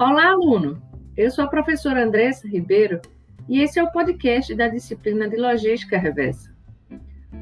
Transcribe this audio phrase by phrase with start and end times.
[0.00, 0.82] Olá, aluno!
[1.14, 3.02] Eu sou a professora Andressa Ribeiro
[3.46, 6.56] e esse é o podcast da disciplina de Logística Reversa.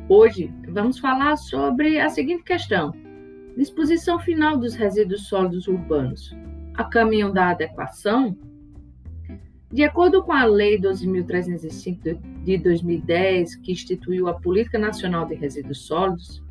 [0.08, 2.92] Hoje vamos falar sobre a seguinte questão:
[3.56, 6.36] disposição final dos resíduos sólidos urbanos.
[6.74, 8.36] A caminho da adequação?
[9.70, 15.86] De acordo com a Lei 12.305 de 2010, que instituiu a Política Nacional de Resíduos
[15.86, 16.42] Sólidos,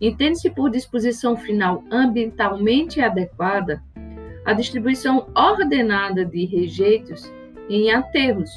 [0.00, 3.82] entende-se por disposição final ambientalmente adequada
[4.46, 7.30] a distribuição ordenada de rejeitos
[7.68, 8.50] em aterros,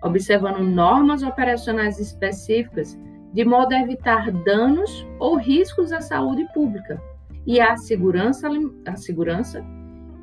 [0.00, 2.96] observando normas operacionais específicas
[3.32, 7.02] de modo a evitar danos ou riscos à saúde pública
[7.44, 8.48] e à segurança,
[8.86, 9.64] à segurança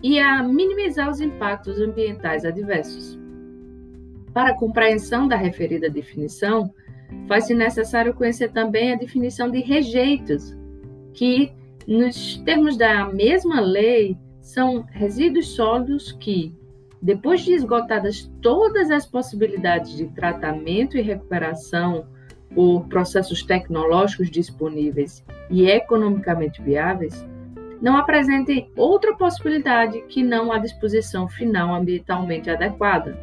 [0.02, 3.20] e a minimizar os impactos ambientais adversos.
[4.34, 6.74] Para a compreensão da referida definição,
[7.28, 10.58] faz-se necessário conhecer também a definição de rejeitos,
[11.14, 11.52] que,
[11.86, 16.54] nos termos da mesma lei, são resíduos sólidos que,
[17.02, 22.08] depois de esgotadas todas as possibilidades de tratamento e recuperação
[22.54, 27.26] por processos tecnológicos disponíveis e economicamente viáveis,
[27.82, 33.18] não apresentem outra possibilidade que não a disposição final ambientalmente adequada.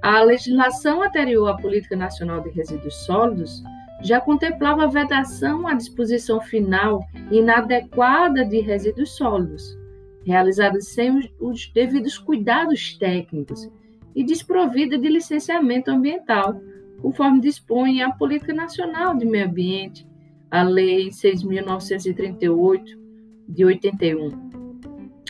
[0.00, 3.62] A legislação anterior à Política Nacional de Resíduos Sólidos
[4.02, 9.76] já contemplava a vedação à disposição final inadequada de resíduos sólidos,
[10.24, 13.70] realizadas sem os, os devidos cuidados técnicos
[14.14, 16.60] e desprovida de licenciamento ambiental,
[17.00, 20.06] conforme dispõe a Política Nacional de Meio Ambiente,
[20.50, 22.98] a Lei 6.938
[23.48, 24.50] de 81,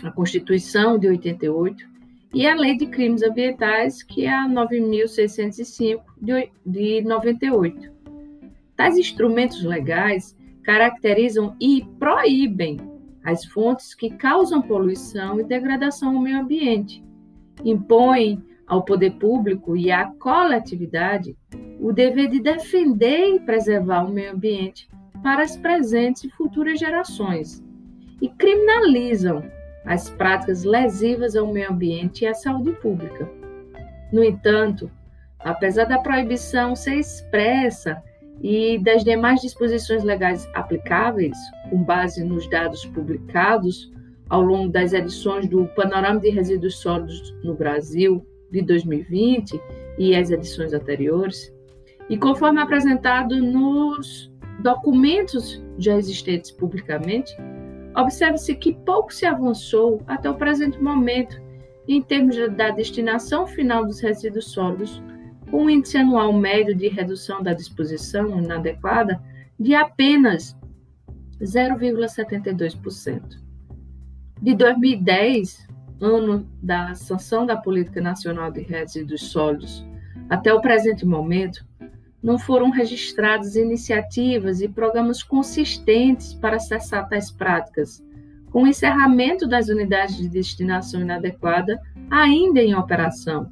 [0.03, 1.93] a Constituição de 88
[2.35, 7.93] e a Lei de Crimes Ambientais, que é a 9.605 de, de 98.
[8.77, 12.79] Tais instrumentos legais caracterizam e proíbem
[13.25, 17.05] as fontes que causam poluição e degradação ao meio ambiente.
[17.65, 21.37] Impõem ao poder público e à coletividade
[21.81, 24.89] o dever de defender e preservar o meio ambiente
[25.23, 27.63] para as presentes e futuras gerações
[28.21, 29.45] e criminalizam
[29.85, 33.29] as práticas lesivas ao meio ambiente e à saúde pública.
[34.13, 34.91] No entanto,
[35.41, 38.03] apesar da proibição ser expressa
[38.41, 41.37] e das demais disposições legais aplicáveis,
[41.71, 43.91] com base nos dados publicados
[44.29, 49.61] ao longo das edições do Panorama de Resíduos Sólidos no Brasil de 2020
[49.99, 51.53] e as edições anteriores,
[52.09, 57.35] e conforme apresentado nos documentos já existentes publicamente,
[57.97, 61.41] observa-se que pouco se avançou até o presente momento
[61.87, 65.03] em termos da destinação final dos resíduos sólidos
[65.53, 69.23] um índice anual médio de redução da disposição inadequada
[69.61, 70.57] de apenas
[71.41, 73.43] 0,72%.
[74.41, 75.69] De 2010,
[76.01, 79.85] ano da sanção da Política Nacional de Resíduos Sólidos,
[80.29, 81.65] até o presente momento,
[82.23, 88.03] não foram registradas iniciativas e programas consistentes para cessar tais práticas,
[88.51, 91.81] com o encerramento das unidades de destinação inadequada
[92.11, 93.51] ainda em operação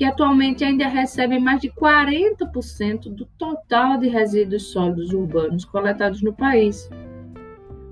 [0.00, 6.32] que atualmente ainda recebem mais de 40% do total de resíduos sólidos urbanos coletados no
[6.32, 6.88] país.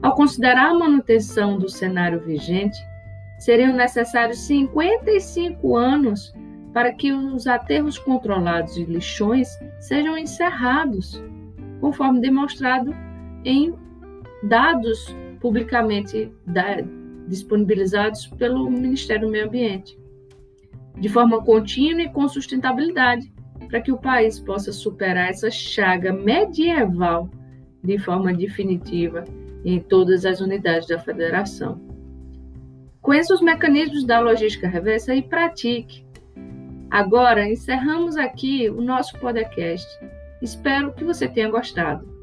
[0.00, 2.78] Ao considerar a manutenção do cenário vigente,
[3.38, 6.32] seriam necessários 55 anos
[6.72, 11.22] para que os aterros controlados de lixões sejam encerrados,
[11.78, 12.96] conforme demonstrado
[13.44, 13.74] em
[14.44, 16.32] dados publicamente
[17.26, 19.97] disponibilizados pelo Ministério do Meio Ambiente
[21.00, 23.32] de forma contínua e com sustentabilidade,
[23.68, 27.28] para que o país possa superar essa chaga medieval
[27.82, 29.24] de forma definitiva
[29.64, 31.80] em todas as unidades da federação.
[33.00, 36.04] Conheça os mecanismos da logística reversa e pratique.
[36.90, 39.86] Agora encerramos aqui o nosso podcast.
[40.40, 42.17] Espero que você tenha gostado.